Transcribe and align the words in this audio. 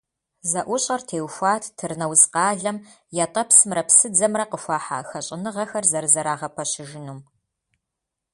ЗэӀущӀэр 0.49 1.01
теухуат 1.07 1.63
Тырныауз 1.77 2.23
къалэм 2.33 2.77
ятӀэпсымрэ 3.25 3.83
псыдзэмрэ 3.87 4.45
къыхуахьа 4.51 4.97
хэщӀыныгъэхэр 5.09 5.85
зэрызэрагъэпэщыжынум. 5.91 7.19